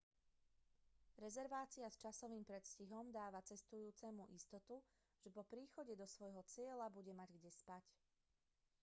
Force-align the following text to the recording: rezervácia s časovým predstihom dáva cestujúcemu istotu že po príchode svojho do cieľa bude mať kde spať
rezervácia 1.25 1.85
s 1.91 2.01
časovým 2.03 2.41
predstihom 2.49 3.05
dáva 3.19 3.37
cestujúcemu 3.49 4.23
istotu 4.37 4.75
že 5.21 5.29
po 5.35 5.43
príchode 5.51 5.93
svojho 6.15 6.41
do 6.45 6.49
cieľa 6.53 6.87
bude 6.97 7.13
mať 7.19 7.29
kde 7.37 7.51
spať 7.59 7.85